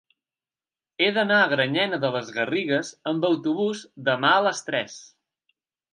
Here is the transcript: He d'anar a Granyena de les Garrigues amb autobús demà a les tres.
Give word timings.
He 1.01 1.09
d'anar 1.17 1.41
a 1.41 1.49
Granyena 1.51 1.99
de 2.05 2.11
les 2.17 2.31
Garrigues 2.37 2.91
amb 3.13 3.31
autobús 3.33 3.87
demà 4.11 4.35
a 4.39 4.43
les 4.51 4.65
tres. 4.71 5.01